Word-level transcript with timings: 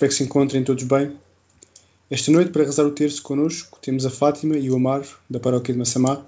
Espero 0.00 0.12
que 0.12 0.16
se 0.16 0.24
encontrem 0.24 0.64
todos 0.64 0.84
bem. 0.84 1.12
Esta 2.10 2.32
noite, 2.32 2.50
para 2.50 2.64
rezar 2.64 2.86
o 2.86 2.90
terço 2.90 3.22
connosco, 3.22 3.78
temos 3.82 4.06
a 4.06 4.10
Fátima 4.10 4.56
e 4.56 4.70
o 4.70 4.76
Amaro, 4.76 5.06
da 5.28 5.38
paróquia 5.38 5.74
de 5.74 5.78
Massamá. 5.78 6.24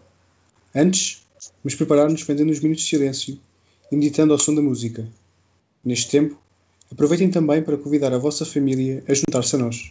Antes, 0.74 1.22
vamos 1.64 1.74
preparar-nos 1.74 2.20
fazendo 2.20 2.50
uns 2.50 2.60
minutos 2.60 2.84
de 2.84 2.90
silêncio 2.90 3.40
e 3.90 3.96
meditando 3.96 4.34
ao 4.34 4.38
som 4.38 4.54
da 4.54 4.60
música. 4.60 5.08
Neste 5.82 6.10
tempo, 6.10 6.36
aproveitem 6.90 7.30
também 7.30 7.62
para 7.62 7.78
convidar 7.78 8.12
a 8.12 8.18
vossa 8.18 8.44
família 8.44 9.02
a 9.08 9.14
juntar-se 9.14 9.56
a 9.56 9.58
nós. 9.58 9.90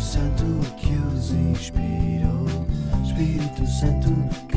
Santo 0.00 0.44
que 0.76 0.94
os 1.16 1.32
inspirou, 1.32 2.46
Espírito 3.04 3.66
Santo 3.66 4.51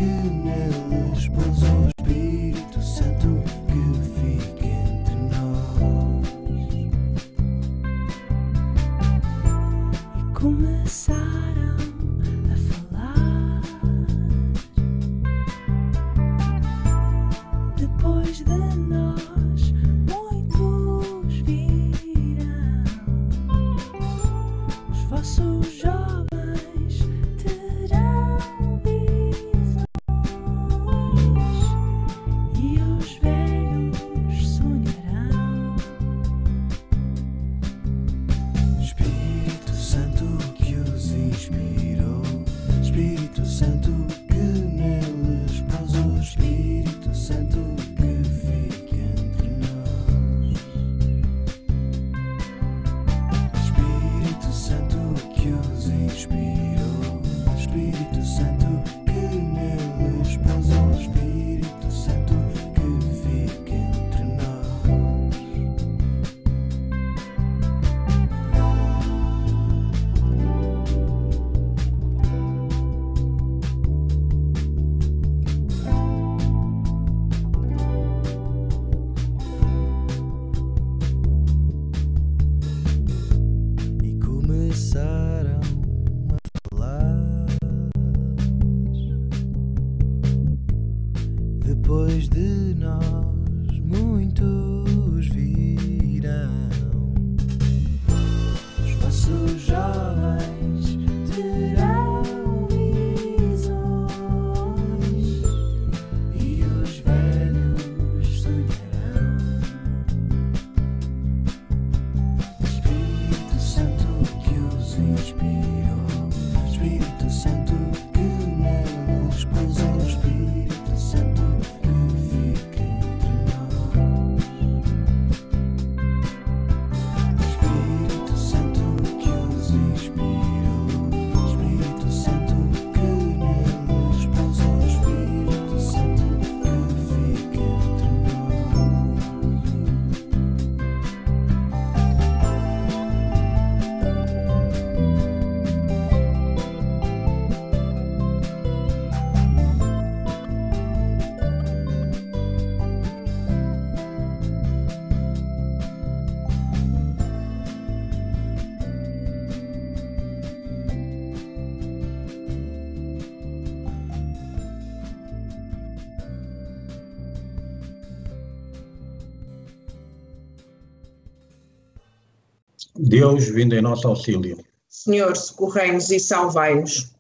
Deus 173.07 173.49
vindo 173.49 173.75
em 173.75 173.81
nosso 173.81 174.07
auxílio. 174.07 174.57
Senhor, 174.89 175.37
socorrei-nos 175.37 176.09
e 176.09 176.19
salvai-nos. 176.19 177.13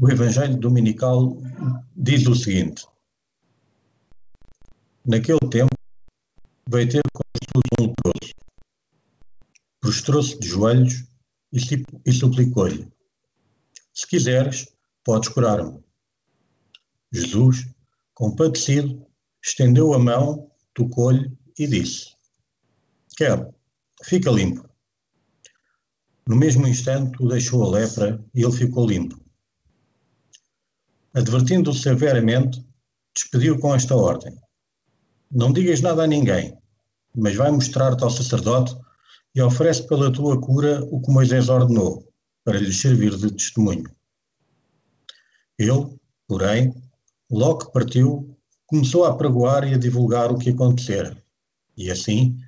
O 0.00 0.10
Evangelho 0.10 0.56
Dominical 0.56 1.36
diz 1.94 2.26
o 2.26 2.34
seguinte: 2.34 2.86
Naquele 5.04 5.38
tempo 5.50 5.74
veio 6.70 6.88
ter 6.88 7.02
com 7.12 7.22
Jesus 7.34 7.64
um 7.78 7.86
leproso, 7.86 8.34
prostrou-se 9.78 10.38
de 10.38 10.48
joelhos 10.48 11.04
e, 11.52 11.58
e 12.06 12.12
suplicou-lhe: 12.12 12.90
Se 13.92 14.06
quiseres, 14.06 14.68
podes 15.04 15.28
curar-me. 15.28 15.84
Jesus, 17.12 17.66
compadecido, 18.14 19.06
estendeu 19.44 19.92
a 19.92 19.98
mão, 19.98 20.50
tocou-lhe 20.72 21.30
e 21.58 21.66
disse: 21.66 22.14
Quero, 23.14 23.57
fica 24.04 24.30
limpo. 24.30 24.68
No 26.26 26.36
mesmo 26.36 26.66
instante, 26.66 27.22
o 27.22 27.28
deixou 27.28 27.64
a 27.64 27.78
lepra 27.78 28.22
e 28.34 28.42
ele 28.42 28.52
ficou 28.52 28.86
limpo. 28.86 29.18
Advertindo-o 31.14 31.74
severamente, 31.74 32.62
despediu 33.14 33.58
com 33.58 33.74
esta 33.74 33.96
ordem: 33.96 34.36
Não 35.30 35.52
digas 35.52 35.80
nada 35.80 36.04
a 36.04 36.06
ninguém, 36.06 36.56
mas 37.16 37.34
vai 37.34 37.50
mostrar-te 37.50 38.04
ao 38.04 38.10
sacerdote 38.10 38.76
e 39.34 39.40
oferece 39.40 39.86
pela 39.86 40.12
tua 40.12 40.40
cura 40.40 40.84
o 40.90 41.00
que 41.00 41.10
Moisés 41.10 41.48
ordenou, 41.48 42.06
para 42.44 42.58
lhe 42.58 42.72
servir 42.72 43.16
de 43.16 43.32
testemunho. 43.32 43.90
Ele, 45.58 45.98
porém, 46.26 46.74
logo 47.30 47.66
que 47.66 47.72
partiu, 47.72 48.36
começou 48.66 49.04
a 49.04 49.16
pregoar 49.16 49.66
e 49.66 49.74
a 49.74 49.78
divulgar 49.78 50.30
o 50.30 50.38
que 50.38 50.50
acontecera. 50.50 51.16
E 51.76 51.90
assim, 51.90 52.38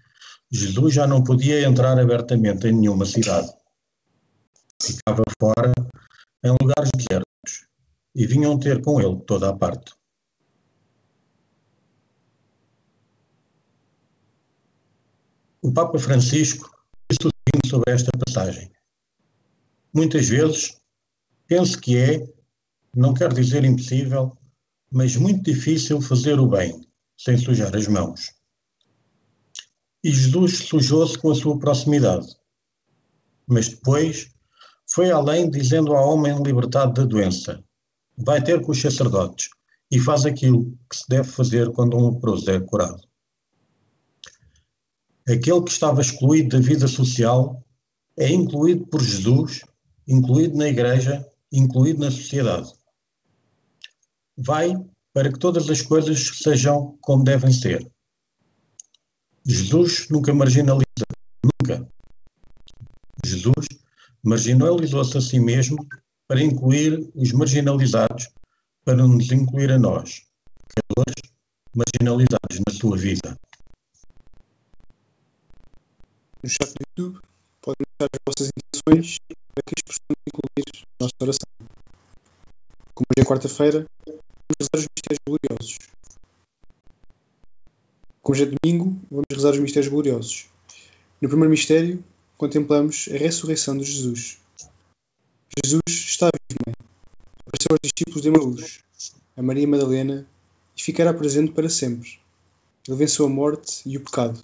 Jesus 0.50 0.94
já 0.94 1.06
não 1.06 1.22
podia 1.22 1.62
entrar 1.66 1.98
abertamente 1.98 2.66
em 2.66 2.72
nenhuma 2.72 3.06
cidade. 3.06 3.48
Ficava 4.82 5.22
fora, 5.40 5.72
em 6.44 6.50
lugares 6.60 6.90
desertos, 6.96 7.68
e 8.14 8.26
vinham 8.26 8.58
ter 8.58 8.82
com 8.82 9.00
ele 9.00 9.20
toda 9.26 9.48
a 9.48 9.56
parte. 9.56 9.92
O 15.62 15.72
Papa 15.72 15.98
Francisco 15.98 16.68
disse 17.08 17.28
o 17.28 17.30
seguinte 17.30 17.68
sobre 17.68 17.92
esta 17.92 18.10
passagem. 18.26 18.72
Muitas 19.92 20.28
vezes 20.28 20.80
penso 21.46 21.78
que 21.78 21.96
é, 21.96 22.26
não 22.96 23.12
quero 23.12 23.34
dizer 23.34 23.64
impossível, 23.64 24.36
mas 24.90 25.16
muito 25.16 25.42
difícil 25.44 26.00
fazer 26.00 26.40
o 26.40 26.48
bem 26.48 26.80
sem 27.16 27.36
sujar 27.36 27.76
as 27.76 27.86
mãos. 27.86 28.39
E 30.02 30.10
Jesus 30.10 30.58
sujou-se 30.58 31.18
com 31.18 31.30
a 31.30 31.34
sua 31.34 31.58
proximidade. 31.58 32.26
Mas 33.46 33.68
depois 33.68 34.30
foi 34.92 35.10
além, 35.10 35.50
dizendo 35.50 35.94
ao 35.94 36.14
homem 36.14 36.42
libertado 36.42 36.94
da 36.94 37.04
doença: 37.04 37.62
vai 38.16 38.42
ter 38.42 38.60
com 38.62 38.72
os 38.72 38.80
sacerdotes 38.80 39.48
e 39.90 39.98
faz 39.98 40.24
aquilo 40.24 40.76
que 40.88 40.96
se 40.96 41.08
deve 41.08 41.28
fazer 41.28 41.70
quando 41.72 41.96
um 41.96 42.14
leproso 42.14 42.50
é 42.50 42.60
curado. 42.60 43.02
Aquele 45.28 45.62
que 45.62 45.70
estava 45.70 46.00
excluído 46.00 46.56
da 46.56 46.66
vida 46.66 46.88
social 46.88 47.62
é 48.18 48.28
incluído 48.28 48.86
por 48.86 49.02
Jesus, 49.02 49.64
incluído 50.06 50.56
na 50.56 50.68
igreja, 50.68 51.26
incluído 51.52 52.00
na 52.00 52.10
sociedade. 52.10 52.72
Vai 54.36 54.74
para 55.12 55.32
que 55.32 55.38
todas 55.38 55.68
as 55.68 55.82
coisas 55.82 56.38
sejam 56.42 56.96
como 57.00 57.24
devem 57.24 57.52
ser. 57.52 57.90
Jesus 59.44 60.08
nunca 60.10 60.34
marginaliza, 60.34 61.06
nunca. 61.44 61.88
Jesus 63.24 63.66
marginalizou-se 64.22 65.16
a 65.16 65.20
si 65.20 65.40
mesmo 65.40 65.86
para 66.28 66.42
incluir 66.42 67.10
os 67.14 67.32
marginalizados, 67.32 68.28
para 68.84 68.96
nos 68.96 69.30
incluir 69.32 69.72
a 69.72 69.78
nós, 69.78 70.22
pecadores 70.68 71.32
marginalizados 71.74 72.60
na 72.66 72.72
sua 72.72 72.96
vida. 72.96 73.38
No 76.42 76.48
chat 76.48 76.72
do 76.72 76.84
YouTube 76.96 77.20
podem 77.60 77.84
deixar 77.98 78.08
as 78.12 78.20
vossas 78.26 78.50
intenções 78.56 79.18
para 79.28 79.62
que 79.66 79.74
as 79.76 79.82
possamos 79.82 80.16
incluir 80.26 80.86
na 81.00 81.06
nossa 81.06 81.14
oração. 81.20 81.48
Como 82.94 83.06
hoje 83.10 83.20
é 83.20 83.24
quarta-feira, 83.24 83.86
vamos 84.06 84.22
rezar 84.60 84.76
os 84.76 84.86
mistérios 84.94 85.20
gloriosos. 85.26 85.78
Como 88.22 88.36
hoje 88.36 88.44
é 88.44 88.54
domingo, 88.54 89.00
vamos 89.10 89.24
rezar 89.32 89.52
os 89.52 89.58
mistérios 89.58 89.90
gloriosos. 89.90 90.46
No 91.22 91.28
primeiro 91.28 91.50
mistério, 91.50 92.04
contemplamos 92.36 93.08
a 93.10 93.16
ressurreição 93.16 93.76
de 93.78 93.84
Jesus. 93.84 94.36
Jesus 95.64 95.80
está 95.88 96.26
vivo, 96.26 96.60
mãe. 96.66 96.74
Apareceu 97.46 97.70
aos 97.70 97.80
discípulos 97.82 98.20
de 98.20 98.28
Emaús, 98.28 98.80
a 99.34 99.42
Maria 99.42 99.66
Madalena, 99.66 100.26
e 100.76 100.82
ficará 100.82 101.14
presente 101.14 101.52
para 101.52 101.70
sempre. 101.70 102.20
Ele 102.86 102.98
venceu 102.98 103.24
a 103.24 103.28
morte 103.28 103.80
e 103.86 103.96
o 103.96 104.00
pecado. 104.00 104.38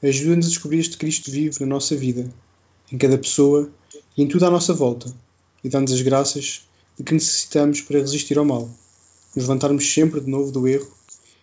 Ajuda-nos 0.00 0.46
a 0.46 0.48
descobrir 0.50 0.78
este 0.78 0.98
Cristo 0.98 1.28
vivo 1.28 1.56
na 1.60 1.66
nossa 1.66 1.96
vida, 1.96 2.32
em 2.92 2.98
cada 2.98 3.18
pessoa 3.18 3.68
e 4.16 4.22
em 4.22 4.28
tudo 4.28 4.46
à 4.46 4.50
nossa 4.50 4.72
volta, 4.72 5.12
e 5.64 5.68
dá-nos 5.68 5.90
as 5.90 6.02
graças 6.02 6.68
de 6.96 7.02
que 7.02 7.14
necessitamos 7.14 7.80
para 7.80 7.98
resistir 7.98 8.38
ao 8.38 8.44
mal, 8.44 8.70
nos 9.34 9.44
levantarmos 9.44 9.92
sempre 9.92 10.20
de 10.20 10.30
novo 10.30 10.52
do 10.52 10.68
erro 10.68 11.01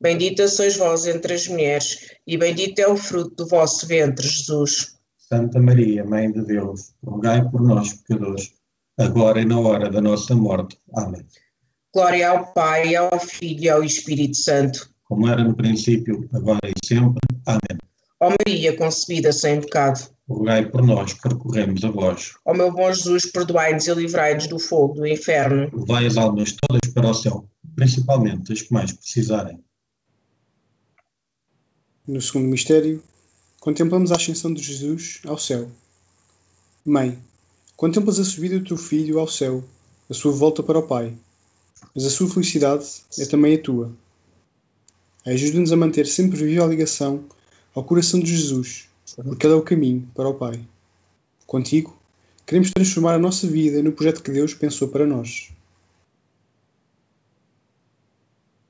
Bendita 0.00 0.46
sois 0.46 0.76
vós 0.76 1.06
entre 1.06 1.34
as 1.34 1.48
mulheres, 1.48 2.10
e 2.26 2.36
bendito 2.36 2.78
é 2.80 2.86
o 2.86 2.96
fruto 2.96 3.34
do 3.34 3.48
vosso 3.48 3.86
ventre, 3.86 4.28
Jesus. 4.28 4.96
Santa 5.16 5.60
Maria, 5.60 6.04
Mãe 6.04 6.30
de 6.30 6.44
Deus, 6.44 6.92
rogai 7.02 7.48
por 7.48 7.62
nós 7.62 7.94
pecadores, 7.94 8.52
agora 8.98 9.40
e 9.40 9.44
na 9.44 9.58
hora 9.58 9.90
da 9.90 10.00
nossa 10.00 10.34
morte. 10.34 10.78
Amém. 10.94 11.24
Glória 11.92 12.28
ao 12.28 12.52
Pai, 12.52 12.94
ao 12.94 13.18
Filho 13.18 13.64
e 13.64 13.68
ao 13.70 13.82
Espírito 13.82 14.36
Santo. 14.36 14.90
Como 15.04 15.26
era 15.26 15.42
no 15.42 15.56
princípio, 15.56 16.28
agora 16.34 16.60
e 16.64 16.86
sempre. 16.86 17.20
Amém. 17.46 17.78
Ó 18.20 18.30
Maria, 18.30 18.76
concebida 18.76 19.32
sem 19.32 19.60
pecado. 19.60 20.10
Rogai 20.28 20.68
por 20.68 20.82
nós 20.82 21.12
que 21.14 21.28
recorremos 21.28 21.84
a 21.84 21.90
vós. 21.90 22.32
Ó 22.44 22.52
meu 22.52 22.72
bom 22.72 22.92
Jesus, 22.92 23.26
perdoai-nos 23.30 23.86
e 23.86 23.94
livrai-nos 23.94 24.46
do 24.46 24.58
fogo 24.58 24.94
do 24.94 25.06
inferno. 25.06 25.70
Levai 25.72 26.06
as 26.06 26.16
almas 26.16 26.52
todas 26.52 26.92
para 26.92 27.08
o 27.08 27.14
céu, 27.14 27.48
principalmente 27.74 28.52
as 28.52 28.62
que 28.62 28.72
mais 28.72 28.92
precisarem. 28.92 29.58
No 32.06 32.20
segundo 32.20 32.46
mistério, 32.46 33.02
contemplamos 33.58 34.12
a 34.12 34.14
ascensão 34.14 34.54
de 34.54 34.62
Jesus 34.62 35.20
ao 35.26 35.36
céu. 35.36 35.68
Mãe, 36.84 37.18
contemplas 37.76 38.20
a 38.20 38.24
subida 38.24 38.60
do 38.60 38.64
teu 38.64 38.76
filho 38.76 39.18
ao 39.18 39.26
céu, 39.26 39.64
a 40.08 40.14
sua 40.14 40.30
volta 40.30 40.62
para 40.62 40.78
o 40.78 40.86
Pai, 40.86 41.12
mas 41.92 42.04
a 42.04 42.10
sua 42.10 42.28
felicidade 42.28 42.86
é 43.18 43.24
também 43.24 43.56
a 43.56 43.60
tua. 43.60 43.92
Ajuda-nos 45.24 45.72
a 45.72 45.76
manter 45.76 46.06
sempre 46.06 46.36
viva 46.44 46.64
a 46.64 46.68
ligação 46.68 47.24
ao 47.74 47.82
coração 47.82 48.20
de 48.20 48.36
Jesus, 48.36 48.88
porque 49.16 49.44
Ele 49.44 49.54
é 49.54 49.56
o 49.56 49.62
caminho 49.62 50.08
para 50.14 50.28
o 50.28 50.34
Pai. 50.34 50.60
Contigo, 51.44 51.98
queremos 52.46 52.70
transformar 52.70 53.14
a 53.14 53.18
nossa 53.18 53.48
vida 53.48 53.82
no 53.82 53.90
projeto 53.90 54.22
que 54.22 54.30
Deus 54.30 54.54
pensou 54.54 54.86
para 54.86 55.04
nós. 55.04 55.50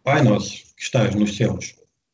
Pai 0.02 0.23
nosso, 0.23 0.64
que 0.75 0.83
estás 0.83 1.14
nos 1.14 1.37
céus, 1.37 1.75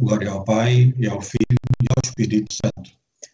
Glória 0.00 0.30
ao 0.30 0.42
Pai, 0.44 0.94
e 0.96 1.06
ao 1.06 1.20
Filho, 1.20 1.58
e 1.82 1.86
ao 1.94 2.02
Espírito 2.02 2.54
Santo. 2.54 2.90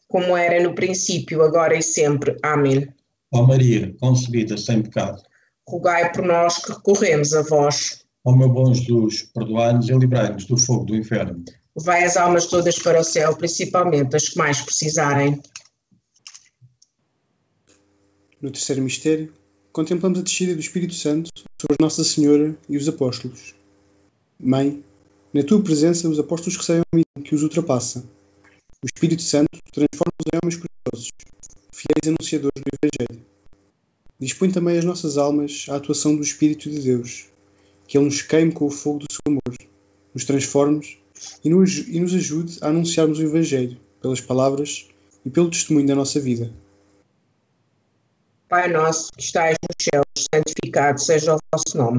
Como 0.08 0.36
era 0.36 0.60
no 0.60 0.74
princípio, 0.74 1.42
agora 1.42 1.76
e 1.76 1.82
sempre. 1.82 2.36
Amém. 2.42 2.88
Ó 3.32 3.46
Maria, 3.46 3.94
concebida 4.00 4.56
sem 4.56 4.82
pecado, 4.82 5.22
Rogai 5.68 6.12
por 6.12 6.24
nós 6.24 6.58
que 6.58 6.72
recorremos 6.72 7.32
a 7.34 7.42
vós. 7.42 8.04
ó 8.24 8.32
meu 8.34 8.48
bom 8.48 8.72
Jesus, 8.74 9.22
perdoai-nos 9.34 9.88
e 9.88 9.92
livrai-nos 9.94 10.44
do 10.46 10.56
fogo 10.56 10.86
do 10.86 10.96
inferno. 10.96 11.44
Levai 11.76 12.04
as 12.04 12.16
almas 12.16 12.46
todas 12.46 12.78
para 12.78 13.00
o 13.00 13.04
céu, 13.04 13.36
principalmente 13.36 14.16
as 14.16 14.28
que 14.28 14.38
mais 14.38 14.60
precisarem. 14.60 15.40
No 18.40 18.50
terceiro 18.50 18.82
mistério, 18.82 19.32
contemplamos 19.72 20.18
a 20.18 20.22
descida 20.22 20.54
do 20.54 20.60
Espírito 20.60 20.94
Santo 20.94 21.30
sobre 21.60 21.76
Nossa 21.80 22.02
Senhora 22.04 22.56
e 22.68 22.76
os 22.76 22.88
apóstolos. 22.88 23.54
Mãe, 24.38 24.84
na 25.36 25.42
tua 25.42 25.62
presença 25.62 26.08
os 26.08 26.18
apóstolos 26.18 26.56
recebem 26.56 26.82
um 26.92 26.96
mito 26.96 27.22
que 27.22 27.34
os 27.34 27.42
ultrapassa. 27.42 28.04
O 28.82 28.86
Espírito 28.86 29.22
Santo 29.22 29.50
transforma-os 29.70 30.26
em 30.32 30.38
homens 30.42 30.56
corajosos, 30.56 31.10
fiéis 31.70 32.06
anunciadores 32.06 32.62
do 32.62 32.70
Evangelho. 32.82 33.26
Dispõe 34.18 34.50
também 34.50 34.78
as 34.78 34.84
nossas 34.84 35.18
almas 35.18 35.66
à 35.68 35.76
atuação 35.76 36.16
do 36.16 36.22
Espírito 36.22 36.70
de 36.70 36.80
Deus, 36.80 37.26
que 37.86 37.98
Ele 37.98 38.06
nos 38.06 38.22
queime 38.22 38.50
com 38.50 38.64
o 38.64 38.70
fogo 38.70 39.00
do 39.00 39.06
seu 39.12 39.20
amor, 39.26 39.58
nos 40.14 40.24
transforme 40.24 40.98
e 41.44 41.50
nos, 41.50 41.76
e 41.86 42.00
nos 42.00 42.14
ajude 42.14 42.58
a 42.62 42.68
anunciarmos 42.68 43.18
o 43.18 43.22
Evangelho 43.22 43.78
pelas 44.00 44.22
palavras 44.22 44.88
e 45.24 45.28
pelo 45.28 45.50
testemunho 45.50 45.86
da 45.86 45.94
nossa 45.94 46.18
vida. 46.18 46.50
Pai 48.48 48.72
nosso 48.72 49.10
que 49.12 49.22
estais 49.22 49.56
nos 49.62 49.84
céus, 49.84 50.26
santificado 50.32 50.98
seja 50.98 51.34
o 51.34 51.38
vosso 51.52 51.76
nome. 51.76 51.98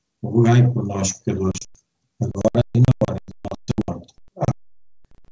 rogai 0.23 0.61
por 0.71 0.85
nós, 0.85 1.13
pecadores, 1.13 1.67
agora 2.21 2.61
e 2.75 2.79
na 2.79 2.93
hora 3.07 3.19
da 3.27 3.35
nossa 3.49 3.73
morte. 3.87 4.13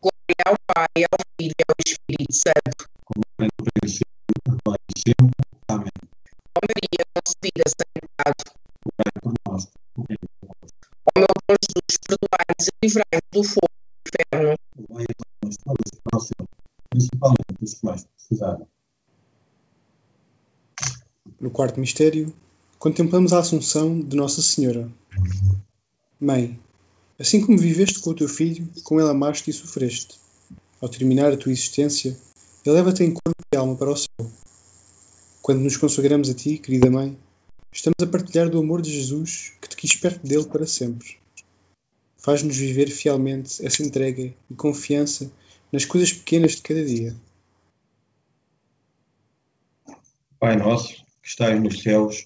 Glória 0.02 0.44
ao 0.46 0.56
Pai, 0.68 1.04
ao 1.12 1.20
Filho 1.38 1.54
e 1.60 1.64
ao 1.68 1.76
Espírito 1.86 2.34
Santo. 2.34 2.90
Como 3.06 3.24
era 3.40 3.50
no 3.60 3.66
princípio, 3.66 4.06
agora 4.48 4.80
e 4.96 5.00
sempre. 5.00 5.32
Amém. 5.68 5.92
Ó 6.56 6.60
Maria, 6.66 7.04
concebida 7.14 7.64
sem 7.68 7.90
pecado. 8.02 8.42
Rogai 8.86 9.14
por 9.22 9.34
nós, 9.48 9.66
pecadores, 9.66 10.74
Ó 11.06 11.20
meu 11.20 11.28
bom 11.28 11.56
Jesus, 11.62 11.98
perdoai-nos 12.08 12.68
e 12.68 12.72
livrai-nos 12.84 13.30
do 13.32 13.44
fogo 13.44 13.68
do 13.70 14.10
inferno. 14.10 14.56
rogai 14.90 15.06
as 15.10 15.26
almas 15.30 15.58
todas 15.58 15.92
para 16.04 16.18
o 16.18 16.22
céu, 16.22 16.48
principalmente 16.90 17.64
os 17.64 17.74
que 17.76 17.86
mais 17.86 18.04
precisarem. 18.06 18.68
No 21.40 21.52
quarto 21.52 21.80
mistério, 21.80 22.34
contemplamos 22.80 23.34
a 23.34 23.40
Assunção 23.40 24.00
de 24.00 24.16
Nossa 24.16 24.42
Senhora. 24.42 24.90
Mãe, 26.18 26.58
assim 27.20 27.46
como 27.46 27.58
viveste 27.58 28.00
com 28.00 28.12
o 28.12 28.16
teu 28.16 28.30
filho, 28.30 28.70
com 28.86 28.98
ele 29.02 29.10
amaste 29.10 29.50
e 29.50 29.54
sofreste. 29.54 30.18
Ao 30.80 30.88
terminar 30.88 31.34
a 31.34 31.38
tua 31.38 31.52
existência, 31.52 32.18
eleva-te 32.66 33.04
em 33.04 33.14
corpo 33.14 33.44
e 33.54 33.58
alma 33.58 33.76
para 33.76 33.92
o 33.92 33.98
céu. 33.98 34.32
Quando 35.42 35.60
nos 35.60 35.76
consagramos 35.76 36.30
a 36.30 36.34
ti, 36.34 36.58
querida 36.58 36.90
Mãe, 36.90 37.18
estamos 37.70 37.98
a 38.02 38.08
partilhar 38.08 38.50
do 38.50 38.60
amor 38.60 38.82
de 38.82 38.94
Jesus 38.94 39.52
que 39.62 39.68
te 39.68 39.76
quis 39.76 39.96
perto 39.98 40.26
dele 40.26 40.46
para 40.46 40.66
sempre. 40.66 41.18
Faz-nos 42.18 42.56
viver 42.56 42.90
fielmente 42.90 43.66
essa 43.66 43.84
entrega 43.84 44.34
e 44.50 44.56
confiança 44.56 45.30
nas 45.70 45.84
coisas 45.84 46.14
pequenas 46.14 46.52
de 46.52 46.62
cada 46.62 46.86
dia. 46.86 47.14
Pai 50.40 50.56
nosso, 50.56 50.94
que 51.22 51.28
estais 51.28 51.62
nos 51.62 51.82
céus, 51.82 52.26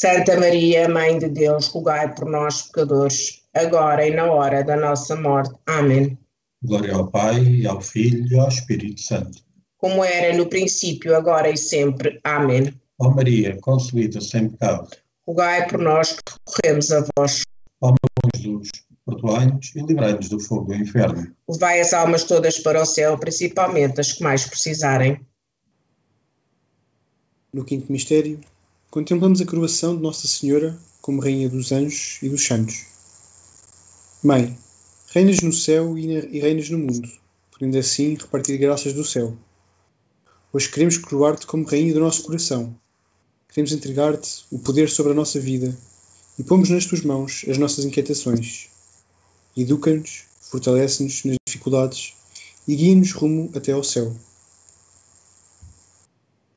Santa 0.00 0.40
Maria, 0.40 0.88
Mãe 0.88 1.18
de 1.18 1.28
Deus, 1.28 1.66
rogai 1.66 2.14
por 2.14 2.24
nós, 2.24 2.62
pecadores, 2.62 3.42
agora 3.52 4.08
e 4.08 4.10
na 4.10 4.32
hora 4.32 4.64
da 4.64 4.74
nossa 4.74 5.14
morte. 5.14 5.54
Amém. 5.66 6.18
Glória 6.62 6.94
ao 6.94 7.10
Pai, 7.10 7.44
e 7.44 7.66
ao 7.66 7.82
Filho 7.82 8.26
e 8.32 8.38
ao 8.38 8.48
Espírito 8.48 8.98
Santo. 8.98 9.42
Como 9.76 10.02
era 10.02 10.34
no 10.34 10.46
princípio, 10.46 11.14
agora 11.14 11.50
e 11.50 11.56
sempre. 11.58 12.18
Amém. 12.24 12.72
Ó 12.98 13.10
Maria, 13.10 13.58
concebida 13.60 14.22
sem 14.22 14.48
pecado, 14.48 14.88
Rogai 15.28 15.68
por 15.68 15.78
nós 15.78 16.12
que 16.12 16.32
recorremos 16.48 16.90
a 16.92 17.04
vós. 17.14 17.42
ó 17.82 17.88
meu 17.88 17.96
bom 18.22 18.30
Jesus, 18.38 18.70
perdoai-nos 19.04 19.76
e 19.76 19.82
livrai-nos 19.82 20.30
do 20.30 20.40
fogo 20.40 20.68
do 20.68 20.76
inferno. 20.76 21.30
Levai 21.46 21.78
as 21.78 21.92
almas 21.92 22.24
todas 22.24 22.58
para 22.58 22.80
o 22.80 22.86
céu, 22.86 23.18
principalmente 23.18 24.00
as 24.00 24.12
que 24.12 24.22
mais 24.22 24.46
precisarem. 24.46 25.20
No 27.52 27.66
quinto 27.66 27.92
mistério, 27.92 28.40
contemplamos 28.90 29.40
a 29.40 29.46
coroação 29.46 29.96
de 29.96 30.02
Nossa 30.02 30.26
Senhora 30.26 30.76
como 31.00 31.20
Rainha 31.20 31.48
dos 31.48 31.72
Anjos 31.72 32.18
e 32.22 32.28
dos 32.28 32.44
Santos. 32.44 32.84
Mãe, 34.22 34.56
reinas 35.08 35.40
no 35.40 35.52
céu 35.52 35.96
e 35.96 36.06
na- 36.06 36.28
reinas 36.28 36.68
no 36.70 36.78
mundo, 36.78 37.08
podendo 37.50 37.78
assim 37.78 38.14
repartir 38.14 38.58
graças 38.58 38.92
do 38.92 39.04
céu. 39.04 39.36
Hoje 40.52 40.68
queremos 40.68 40.98
coroar-te 40.98 41.46
como 41.46 41.64
Rainha 41.64 41.94
do 41.94 42.00
nosso 42.00 42.22
coração. 42.22 42.74
Queremos 43.48 43.72
entregar-te 43.72 44.44
o 44.50 44.58
poder 44.58 44.88
sobre 44.90 45.12
a 45.12 45.14
nossa 45.14 45.40
vida 45.40 45.76
e 46.38 46.42
pomos 46.42 46.68
nas 46.70 46.86
tuas 46.86 47.02
mãos 47.02 47.44
as 47.48 47.58
nossas 47.58 47.84
inquietações. 47.84 48.68
Educa-nos, 49.56 50.24
fortalece-nos 50.40 51.24
nas 51.24 51.36
dificuldades 51.46 52.14
e 52.66 52.76
guia-nos 52.76 53.12
rumo 53.12 53.50
até 53.54 53.72
ao 53.72 53.82
céu. 53.82 54.14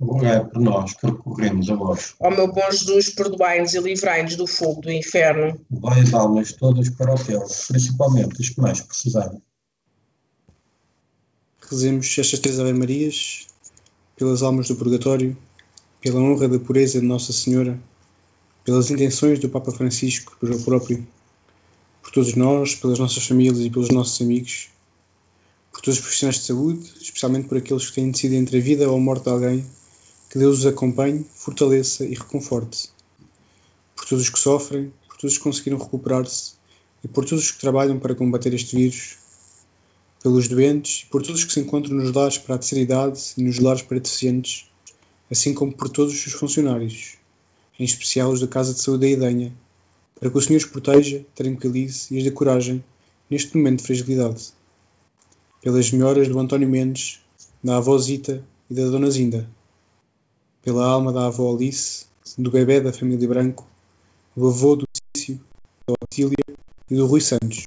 Rogai 0.00 0.44
por 0.44 0.62
nós 0.62 0.94
que 0.94 1.06
recorremos 1.06 1.68
a 1.68 1.74
vós. 1.74 2.14
Ó 2.20 2.30
meu 2.30 2.52
bom 2.52 2.70
Jesus, 2.70 3.10
perdoai-nos 3.10 3.74
e 3.74 3.80
livrai-nos 3.80 4.36
do 4.36 4.46
fogo 4.46 4.80
do 4.80 4.92
inferno. 4.92 5.60
Levai 5.68 6.00
as 6.00 6.14
almas 6.14 6.52
todas 6.52 6.88
para 6.90 7.14
o 7.14 7.16
céu, 7.16 7.44
principalmente 7.66 8.40
as 8.40 8.48
que 8.48 8.60
mais 8.60 8.80
precisarem. 8.80 9.42
Rezemos 11.68 12.16
estas 12.16 12.38
três 12.38 12.60
Ave 12.60 12.72
Marias 12.72 13.48
pelas 14.16 14.42
almas 14.42 14.68
do 14.68 14.76
purgatório, 14.76 15.36
pela 16.00 16.20
honra 16.20 16.48
da 16.48 16.58
pureza 16.60 17.00
de 17.00 17.06
Nossa 17.06 17.32
Senhora, 17.32 17.78
pelas 18.64 18.90
intenções 18.90 19.40
do 19.40 19.48
Papa 19.48 19.72
Francisco, 19.72 20.36
por 20.38 20.48
ele 20.48 20.62
próprio, 20.62 21.06
por 22.00 22.12
todos 22.12 22.34
nós, 22.36 22.74
pelas 22.76 22.98
nossas 23.00 23.26
famílias 23.26 23.58
e 23.58 23.68
pelos 23.68 23.90
nossos 23.90 24.20
amigos, 24.20 24.70
por 25.72 25.80
todos 25.80 25.98
os 25.98 26.04
profissionais 26.04 26.36
de 26.36 26.44
saúde, 26.44 26.92
especialmente 27.00 27.48
por 27.48 27.58
aqueles 27.58 27.88
que 27.88 27.94
têm 27.96 28.10
decidido 28.10 28.36
entre 28.36 28.58
a 28.58 28.60
vida 28.60 28.88
ou 28.88 28.96
a 28.96 29.00
morte 29.00 29.24
de 29.24 29.30
alguém, 29.30 29.66
que 30.28 30.38
Deus 30.38 30.58
os 30.58 30.66
acompanhe, 30.66 31.24
fortaleça 31.34 32.04
e 32.04 32.14
reconforte. 32.14 32.90
Por 33.96 34.06
todos 34.06 34.24
os 34.24 34.30
que 34.30 34.38
sofrem, 34.38 34.92
por 35.08 35.16
todos 35.16 35.32
os 35.32 35.38
que 35.38 35.44
conseguiram 35.44 35.78
recuperar-se 35.78 36.52
e 37.02 37.08
por 37.08 37.24
todos 37.24 37.44
os 37.44 37.50
que 37.50 37.60
trabalham 37.60 37.98
para 37.98 38.14
combater 38.14 38.52
este 38.52 38.76
vírus, 38.76 39.16
pelos 40.22 40.46
doentes 40.46 41.04
e 41.04 41.06
por 41.06 41.22
todos 41.22 41.40
os 41.40 41.44
que 41.46 41.52
se 41.52 41.60
encontram 41.60 41.96
nos 41.96 42.12
lares 42.12 42.36
para 42.36 42.56
a 42.56 42.58
terceira 42.58 42.82
idade 42.82 43.20
e 43.38 43.42
nos 43.42 43.58
lares 43.58 43.82
para 43.82 43.98
deficientes, 43.98 44.66
assim 45.30 45.54
como 45.54 45.72
por 45.72 45.88
todos 45.88 46.14
os 46.26 46.32
funcionários, 46.32 47.16
em 47.78 47.84
especial 47.84 48.30
os 48.30 48.40
da 48.40 48.46
Casa 48.46 48.74
de 48.74 48.80
Saúde 48.80 49.00
da 49.00 49.08
Idenha, 49.08 49.54
para 50.20 50.30
que 50.30 50.36
o 50.36 50.42
Senhor 50.42 50.58
os 50.58 50.66
proteja, 50.66 51.24
tranquilize 51.34 52.12
e 52.12 52.18
as 52.18 52.24
dê 52.24 52.30
coragem 52.30 52.84
neste 53.30 53.56
momento 53.56 53.78
de 53.78 53.86
fragilidade. 53.86 54.52
Pelas 55.62 55.90
melhoras 55.90 56.28
do 56.28 56.38
António 56.38 56.68
Mendes, 56.68 57.20
da 57.64 57.78
avó 57.78 57.96
Zita 57.98 58.44
e 58.68 58.74
da 58.74 58.84
Dona 58.88 59.10
Zinda. 59.10 59.48
Pela 60.68 60.84
alma 60.84 61.10
da 61.14 61.28
avó 61.28 61.54
Alice, 61.54 62.04
do 62.36 62.50
bebê 62.50 62.78
da 62.78 62.92
família 62.92 63.26
Branco, 63.26 63.66
do 64.36 64.48
avô 64.48 64.76
do 64.76 64.84
Cício, 65.16 65.40
da 65.86 65.94
Otília 66.02 66.44
e 66.90 66.94
do 66.94 67.06
Rui 67.06 67.22
Santos. 67.22 67.64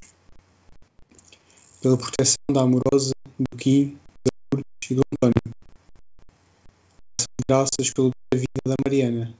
Pela 1.80 1.96
proteção 1.96 2.36
da 2.52 2.60
Amorosa, 2.60 3.12
do 3.36 3.58
Kim, 3.58 3.98
da 4.24 4.30
Lourdes 4.54 4.90
e 4.92 4.94
do 4.94 5.02
António. 5.14 5.56
Graças 7.48 7.90
pelo 7.92 8.12
da 8.32 8.38
vida 8.38 8.62
da 8.64 8.74
Mariana. 8.86 9.34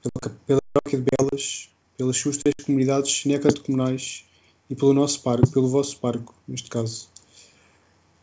Pela, 0.00 0.36
pela 0.46 0.60
paróquia 0.72 1.00
de 1.00 1.16
Belas, 1.18 1.70
pelas 1.96 2.16
suas 2.16 2.36
três 2.36 2.54
comunidades 2.64 3.24
necatecomunais 3.24 4.24
e 4.70 4.76
pelo 4.76 4.94
nosso 4.94 5.20
parco, 5.22 5.50
pelo 5.50 5.66
vosso 5.66 5.98
parco, 5.98 6.32
neste 6.46 6.70
caso. 6.70 7.08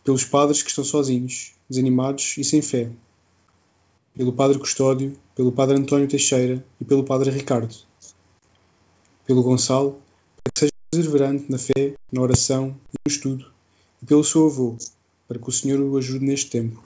Pelos 0.05 0.23
padres 0.23 0.63
que 0.63 0.69
estão 0.69 0.85
sozinhos, 0.85 1.51
desanimados 1.69 2.37
e 2.37 2.45
sem 2.45 2.61
fé. 2.61 2.89
Pelo 4.15 4.33
padre 4.33 4.59
Custódio, 4.59 5.17
pelo 5.35 5.51
padre 5.51 5.77
António 5.77 6.07
Teixeira 6.07 6.63
e 6.79 6.85
pelo 6.85 7.03
padre 7.03 7.29
Ricardo. 7.29 7.73
Pelo 9.25 9.43
Gonçalo, 9.43 10.01
para 10.43 10.51
que 10.53 10.59
seja 10.59 10.71
perseverante 10.91 11.51
na 11.51 11.57
fé, 11.57 11.95
na 12.11 12.21
oração 12.21 12.75
e 12.93 12.97
no 13.05 13.11
estudo. 13.11 13.51
E 14.01 14.05
pelo 14.05 14.23
seu 14.23 14.47
avô, 14.47 14.77
para 15.27 15.39
que 15.39 15.49
o 15.49 15.51
Senhor 15.51 15.79
o 15.79 15.97
ajude 15.97 16.25
neste 16.25 16.49
tempo. 16.49 16.83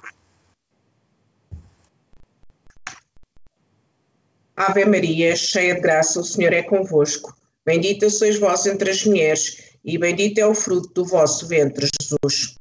Ave 4.56 4.86
Maria, 4.86 5.36
cheia 5.36 5.74
de 5.74 5.82
graça, 5.82 6.20
o 6.20 6.24
Senhor 6.24 6.54
é 6.54 6.62
convosco. 6.62 7.36
Bendita 7.66 8.10
sois 8.10 8.38
vós 8.38 8.66
entre 8.66 8.92
as 8.92 9.04
mulheres, 9.06 9.78
e 9.84 9.98
bendito 9.98 10.38
é 10.38 10.46
o 10.46 10.54
fruto 10.54 10.94
do 10.94 11.06
vosso 11.06 11.48
ventre, 11.48 11.88
Jesus. 12.02 12.56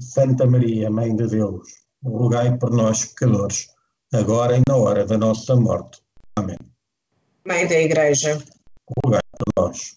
Santa 0.00 0.46
Maria, 0.46 0.90
Mãe 0.90 1.14
de 1.14 1.26
Deus, 1.28 1.68
rogai 2.04 2.56
por 2.58 2.70
nós, 2.70 3.06
pecadores, 3.06 3.68
agora 4.12 4.56
e 4.56 4.62
na 4.68 4.76
hora 4.76 5.04
da 5.04 5.16
nossa 5.16 5.56
morte. 5.56 6.00
Amém. 6.36 6.56
Mãe 7.46 7.66
da 7.66 7.80
Igreja, 7.80 8.42
Rogai 9.04 9.22
por 9.38 9.52
nós. 9.56 9.96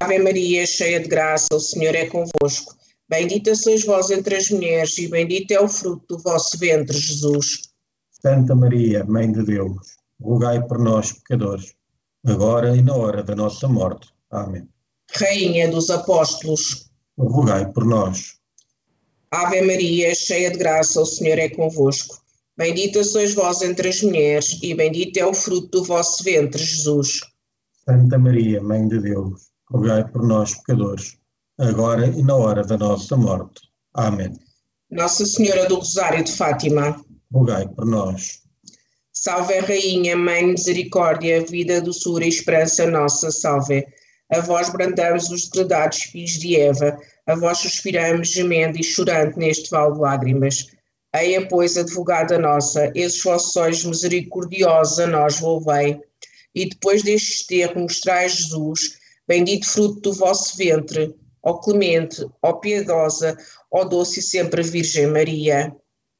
Ave 0.00 0.18
Maria, 0.18 0.66
cheia 0.66 1.00
de 1.00 1.08
graça, 1.08 1.48
o 1.52 1.60
Senhor 1.60 1.94
é 1.94 2.06
convosco. 2.06 2.74
Bendita 3.08 3.54
sois 3.54 3.84
vós 3.84 4.10
entre 4.10 4.36
as 4.36 4.50
mulheres, 4.50 4.96
e 4.98 5.08
bendito 5.08 5.50
é 5.52 5.60
o 5.60 5.68
fruto 5.68 6.16
do 6.16 6.22
vosso 6.22 6.58
ventre, 6.58 6.96
Jesus. 6.96 7.62
Santa 8.10 8.54
Maria, 8.54 9.04
Mãe 9.04 9.30
de 9.30 9.42
Deus, 9.42 9.96
rogai 10.20 10.62
por 10.66 10.78
nós, 10.78 11.12
pecadores, 11.12 11.74
agora 12.24 12.76
e 12.76 12.82
na 12.82 12.94
hora 12.94 13.22
da 13.22 13.36
nossa 13.36 13.68
morte. 13.68 14.08
Amém. 14.30 14.66
Rainha 15.14 15.70
dos 15.70 15.90
Apóstolos, 15.90 16.90
Rogai 17.16 17.70
por 17.70 17.84
nós. 17.84 18.34
Ave 19.30 19.62
Maria, 19.62 20.12
cheia 20.14 20.50
de 20.50 20.58
graça, 20.58 21.00
o 21.00 21.06
Senhor 21.06 21.38
é 21.38 21.48
convosco. 21.48 22.23
Bendita 22.56 23.02
sois 23.02 23.34
vós 23.34 23.62
entre 23.62 23.88
as 23.88 24.00
mulheres, 24.02 24.58
e 24.62 24.74
bendito 24.74 25.16
é 25.16 25.26
o 25.26 25.34
fruto 25.34 25.68
do 25.68 25.84
vosso 25.84 26.22
ventre, 26.22 26.62
Jesus. 26.62 27.20
Santa 27.84 28.18
Maria, 28.18 28.62
Mãe 28.62 28.86
de 28.86 29.00
Deus, 29.00 29.48
rogai 29.68 30.06
por 30.06 30.26
nós, 30.26 30.54
pecadores, 30.54 31.16
agora 31.58 32.06
e 32.06 32.22
na 32.22 32.36
hora 32.36 32.62
da 32.64 32.78
nossa 32.78 33.16
morte. 33.16 33.62
Amém. 33.92 34.32
Nossa 34.90 35.26
Senhora 35.26 35.68
do 35.68 35.76
Rosário 35.76 36.22
de 36.22 36.32
Fátima, 36.32 37.04
Rogai 37.32 37.66
por 37.66 37.84
nós. 37.84 38.42
Salve 39.12 39.58
Rainha, 39.58 40.16
Mãe 40.16 40.46
de 40.46 40.52
Misericórdia, 40.52 41.44
vida, 41.44 41.80
doçura 41.80 42.24
e 42.24 42.28
esperança 42.28 42.88
nossa, 42.88 43.32
salve. 43.32 43.84
A 44.30 44.40
vós 44.40 44.70
brandamos 44.70 45.30
os 45.30 45.48
degradados 45.48 46.02
filhos 46.02 46.32
de 46.32 46.56
Eva, 46.56 46.96
a 47.26 47.34
vós 47.34 47.58
suspiramos, 47.58 48.28
gemendo 48.28 48.78
e 48.78 48.84
chorando 48.84 49.36
neste 49.36 49.68
vale 49.70 49.94
de 49.94 50.00
lágrimas. 50.00 50.66
Eia, 51.14 51.46
pois, 51.46 51.76
advogada 51.76 52.36
nossa, 52.38 52.90
esses 52.92 53.22
vossos 53.22 53.54
olhos 53.56 53.84
misericordiosos 53.84 55.08
nós 55.08 55.38
volvei. 55.38 56.00
E 56.52 56.68
depois 56.68 57.04
deste 57.04 57.34
esterro 57.34 57.82
mostrai 57.82 58.28
Jesus, 58.28 58.98
bendito 59.26 59.64
fruto 59.64 60.00
do 60.00 60.12
vosso 60.12 60.56
ventre, 60.56 61.14
ó 61.40 61.54
clemente, 61.54 62.26
ó 62.42 62.54
piedosa, 62.54 63.36
ó 63.70 63.84
doce 63.84 64.18
e 64.18 64.22
sempre 64.22 64.62
Virgem 64.62 65.06
Maria. 65.06 65.72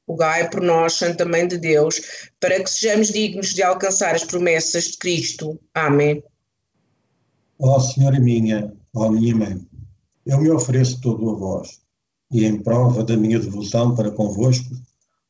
Rogai 0.07 0.49
por 0.49 0.61
nós, 0.61 0.93
Santa 0.93 1.25
Mãe 1.25 1.47
de 1.47 1.57
Deus, 1.57 2.29
para 2.39 2.63
que 2.63 2.69
sejamos 2.69 3.09
dignos 3.09 3.53
de 3.53 3.63
alcançar 3.63 4.15
as 4.15 4.23
promessas 4.23 4.85
de 4.85 4.97
Cristo. 4.97 5.59
Amém. 5.73 6.23
Ó 7.59 7.79
Senhora 7.79 8.19
minha, 8.19 8.71
ó 8.95 9.09
minha 9.09 9.35
Mãe, 9.35 9.59
eu 10.25 10.39
me 10.39 10.49
ofereço 10.51 11.01
todo 11.01 11.29
a 11.31 11.33
vós, 11.33 11.81
e 12.35 12.43
em 12.43 12.61
prova 12.61 13.01
da 13.01 13.15
minha 13.15 13.39
devoção 13.39 13.95
para 13.95 14.11
convosco, 14.11 14.75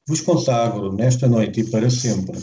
vos 0.08 0.22
consagro 0.22 0.92
nesta 0.92 1.28
noite 1.28 1.62
e 1.62 1.70
para 1.70 1.88
sempre 1.88 2.36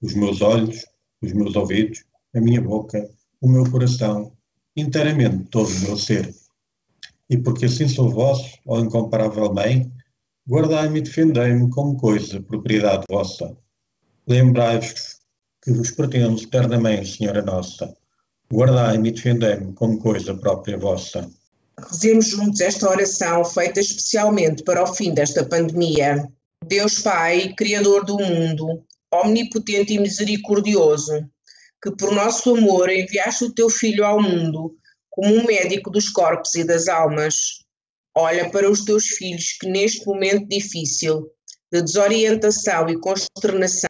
os 0.00 0.14
meus 0.14 0.40
olhos, 0.40 0.86
os 1.20 1.30
meus 1.34 1.54
ouvidos, 1.54 2.02
a 2.34 2.40
minha 2.40 2.62
boca, 2.62 3.06
o 3.38 3.46
meu 3.46 3.70
coração, 3.70 4.32
inteiramente 4.74 5.44
todo 5.50 5.68
o 5.68 5.80
meu 5.80 5.98
ser. 5.98 6.34
E 7.28 7.36
porque 7.36 7.66
assim 7.66 7.86
sou 7.86 8.08
vosso, 8.08 8.58
ó 8.66 8.80
incomparável 8.80 9.52
Mãe, 9.52 9.92
guardai-me 10.48 11.00
e 11.00 11.02
defendei-me 11.02 11.68
como 11.68 11.98
coisa, 11.98 12.40
propriedade 12.40 13.04
vossa. 13.10 13.54
Lembrai-vos 14.26 15.18
que 15.62 15.70
vos 15.70 15.90
pertence 15.90 16.46
eternamente, 16.46 17.18
Senhora 17.18 17.42
Nossa. 17.42 17.94
Guardai-me 18.50 19.10
e 19.10 19.12
defendei-me 19.12 19.74
como 19.74 19.98
coisa 19.98 20.34
própria 20.34 20.78
vossa. 20.78 21.30
Rezemos 21.90 22.26
juntos 22.26 22.60
esta 22.60 22.88
oração 22.88 23.44
feita 23.44 23.80
especialmente 23.80 24.62
para 24.62 24.82
o 24.82 24.94
fim 24.94 25.12
desta 25.12 25.44
pandemia. 25.44 26.28
Deus 26.64 27.00
Pai, 27.00 27.54
Criador 27.56 28.04
do 28.04 28.18
mundo, 28.18 28.84
omnipotente 29.12 29.94
e 29.94 29.98
misericordioso, 29.98 31.28
que 31.82 31.90
por 31.90 32.12
nosso 32.12 32.56
amor 32.56 32.88
enviaste 32.88 33.44
o 33.44 33.52
teu 33.52 33.68
Filho 33.68 34.04
ao 34.04 34.22
mundo 34.22 34.76
como 35.10 35.34
um 35.34 35.44
médico 35.44 35.90
dos 35.90 36.08
corpos 36.08 36.54
e 36.54 36.64
das 36.64 36.88
almas. 36.88 37.64
Olha 38.14 38.50
para 38.50 38.70
os 38.70 38.84
teus 38.84 39.06
filhos 39.08 39.52
que 39.58 39.68
neste 39.68 40.06
momento 40.06 40.48
difícil 40.48 41.28
de 41.70 41.82
desorientação 41.82 42.88
e 42.88 42.98
consternação 42.98 43.88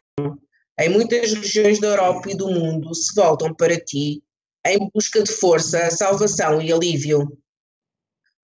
em 0.79 0.89
muitas 0.89 1.33
regiões 1.33 1.79
da 1.79 1.87
Europa 1.87 2.31
e 2.31 2.35
do 2.35 2.49
mundo 2.49 2.93
se 2.95 3.13
voltam 3.13 3.53
para 3.53 3.79
ti 3.79 4.23
em 4.65 4.89
busca 4.93 5.21
de 5.21 5.31
força, 5.31 5.91
salvação 5.91 6.61
e 6.61 6.71
alívio. 6.71 7.37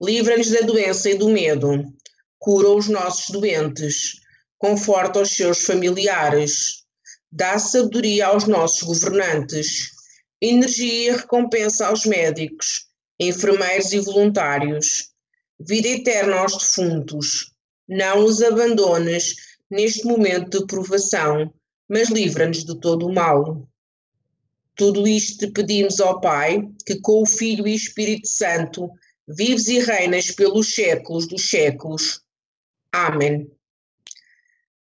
Livra-nos 0.01 0.49
da 0.49 0.61
doença 0.61 1.09
e 1.09 1.17
do 1.17 1.27
medo. 1.27 1.83
Cura 2.37 2.69
os 2.69 2.87
nossos 2.87 3.29
doentes. 3.29 4.21
Conforta 4.57 5.21
os 5.21 5.29
seus 5.29 5.63
familiares. 5.65 6.85
Dá 7.29 7.59
sabedoria 7.59 8.27
aos 8.27 8.45
nossos 8.45 8.83
governantes. 8.83 9.89
Energia 10.41 11.11
e 11.11 11.15
recompensa 11.17 11.87
aos 11.87 12.05
médicos, 12.05 12.87
enfermeiros 13.19 13.91
e 13.91 13.99
voluntários. 13.99 15.09
Vida 15.59 15.89
eterna 15.89 16.37
aos 16.37 16.57
defuntos. 16.57 17.53
Não 17.85 18.23
os 18.23 18.41
abandones 18.41 19.35
neste 19.69 20.05
momento 20.05 20.59
de 20.59 20.65
provação. 20.65 21.53
mas 21.89 22.09
livra-nos 22.09 22.63
de 22.63 22.79
todo 22.79 23.07
o 23.07 23.13
mal. 23.13 23.67
Tudo 24.75 25.07
isto 25.07 25.51
pedimos, 25.51 25.99
ó 25.99 26.19
Pai, 26.19 26.69
que 26.85 27.01
com 27.01 27.23
o 27.23 27.25
Filho 27.25 27.67
e 27.67 27.73
Espírito 27.73 28.27
Santo 28.27 28.89
vives 29.29 29.67
e 29.67 29.79
reinas 29.79 30.31
pelos 30.31 30.73
séculos 30.73 31.27
dos 31.27 31.49
séculos. 31.49 32.21
Amém. 32.91 33.51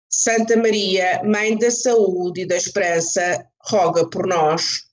Santa 0.08 0.56
Maria, 0.56 1.24
Mãe 1.24 1.58
da 1.58 1.72
Saúde 1.72 2.42
e 2.42 2.46
da 2.46 2.56
Esperança, 2.56 3.50
roga 3.60 4.08
por 4.08 4.28
nós. 4.28 4.86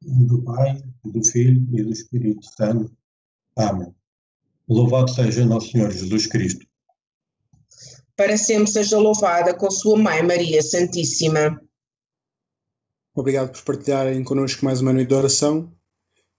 do 0.00 0.42
Pai, 0.44 0.82
do 1.04 1.24
Filho 1.24 1.66
e 1.76 1.82
do 1.82 1.90
Espírito 1.90 2.44
Santo. 2.56 2.96
Amém. 3.56 3.94
Louvado 4.68 5.10
seja 5.12 5.44
nosso 5.44 5.72
Senhor 5.72 5.90
Jesus 5.90 6.26
Cristo. 6.26 6.64
Para 8.16 8.36
sempre 8.36 8.70
seja 8.70 8.98
louvada 8.98 9.52
com 9.54 9.70
sua 9.70 9.98
Mãe 9.98 10.22
Maria 10.22 10.62
Santíssima. 10.62 11.60
Obrigado 13.14 13.50
por 13.50 13.62
partilharem 13.62 14.22
connosco 14.22 14.64
mais 14.64 14.80
uma 14.80 14.92
noite 14.92 15.08
de 15.08 15.14
oração. 15.14 15.74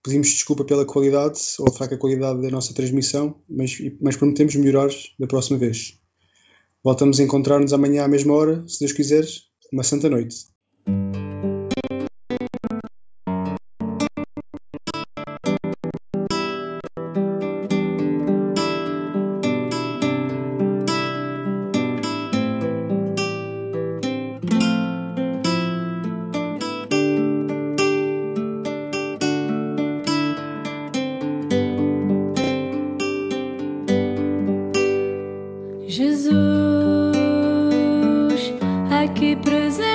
Pedimos 0.04 0.30
desculpa 0.30 0.66
pela 0.66 0.86
qualidade 0.86 1.40
ou 1.60 1.72
fraca 1.72 1.98
qualidade 1.98 2.42
da 2.42 2.50
nossa 2.50 2.74
transmissão, 2.74 3.36
mas, 3.48 3.78
mas 4.02 4.16
prometemos 4.16 4.56
melhorar 4.56 4.90
da 5.20 5.28
próxima 5.28 5.60
vez. 5.60 6.00
Voltamos 6.84 7.20
a 7.20 7.24
encontrar-nos 7.24 7.74
amanhã 7.74 8.04
à 8.04 8.08
mesma 8.08 8.34
hora, 8.34 8.68
se 8.68 8.80
Deus 8.80 8.92
quiser. 8.92 9.26
Uma 9.72 9.84
santa 9.84 10.10
noite. 10.10 10.48
Aqui 39.22 39.36
presente 39.36 39.91